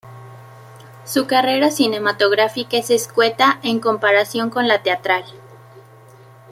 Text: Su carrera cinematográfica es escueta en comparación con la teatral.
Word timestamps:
Su 1.05 1.27
carrera 1.27 1.69
cinematográfica 1.69 2.75
es 2.75 2.89
escueta 2.89 3.59
en 3.61 3.79
comparación 3.79 4.49
con 4.49 4.67
la 4.67 4.81
teatral. 4.81 5.23